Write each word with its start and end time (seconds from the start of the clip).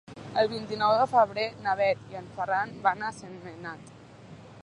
El 0.43 0.47
vint-i-nou 0.53 0.93
de 0.99 1.05
febrer 1.11 1.43
na 1.67 1.75
Bet 1.81 2.01
i 2.13 2.17
en 2.23 2.33
Ferran 2.39 2.73
van 2.87 3.05
a 3.05 3.13
Sentmenat. 3.21 3.95